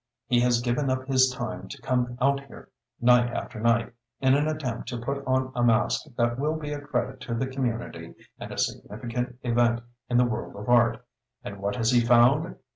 He 0.25 0.39
has 0.39 0.61
given 0.61 0.89
up 0.89 1.07
his 1.07 1.29
time 1.29 1.67
to 1.67 1.81
come 1.83 2.17
out 2.19 2.39
here, 2.45 2.69
night 2.99 3.31
after 3.31 3.59
night, 3.59 3.93
in 4.19 4.33
an 4.33 4.47
attempt 4.47 4.87
to 4.89 4.97
put 4.97 5.23
on 5.27 5.51
a 5.53 5.63
masque 5.63 6.05
that 6.17 6.39
will 6.39 6.55
be 6.55 6.73
a 6.73 6.81
credit 6.81 7.19
to 7.21 7.35
the 7.35 7.45
community 7.45 8.15
and 8.39 8.51
a 8.51 8.57
significant 8.57 9.37
event 9.43 9.81
in 10.09 10.17
the 10.17 10.25
world 10.25 10.55
of 10.55 10.67
art, 10.69 11.05
and 11.43 11.59
what 11.59 11.75
has 11.75 11.91
he 11.91 12.01
found? 12.01 12.55